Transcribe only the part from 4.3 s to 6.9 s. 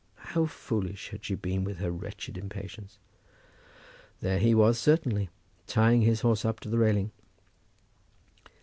he was certainly, tying his horse up to the